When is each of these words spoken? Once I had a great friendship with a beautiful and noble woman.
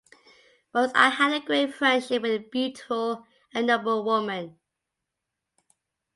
Once 0.73 0.91
I 0.95 1.09
had 1.09 1.31
a 1.31 1.45
great 1.45 1.75
friendship 1.75 2.23
with 2.23 2.31
a 2.31 2.47
beautiful 2.49 3.23
and 3.53 3.67
noble 3.67 4.03
woman. 4.03 4.57